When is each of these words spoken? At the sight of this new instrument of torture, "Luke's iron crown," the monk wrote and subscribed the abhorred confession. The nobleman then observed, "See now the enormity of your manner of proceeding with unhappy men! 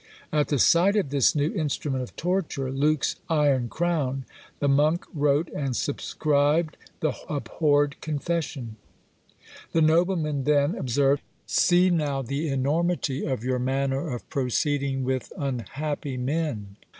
At 0.33 0.47
the 0.47 0.57
sight 0.57 0.95
of 0.95 1.11
this 1.11 1.35
new 1.35 1.53
instrument 1.53 2.01
of 2.01 2.15
torture, 2.15 2.71
"Luke's 2.71 3.17
iron 3.29 3.69
crown," 3.69 4.25
the 4.57 4.67
monk 4.67 5.05
wrote 5.13 5.47
and 5.49 5.75
subscribed 5.75 6.75
the 7.01 7.13
abhorred 7.29 8.01
confession. 8.01 8.77
The 9.73 9.81
nobleman 9.83 10.45
then 10.45 10.73
observed, 10.73 11.21
"See 11.45 11.91
now 11.91 12.23
the 12.23 12.47
enormity 12.49 13.27
of 13.27 13.43
your 13.43 13.59
manner 13.59 14.09
of 14.11 14.27
proceeding 14.31 15.03
with 15.03 15.31
unhappy 15.37 16.17
men! 16.17 16.77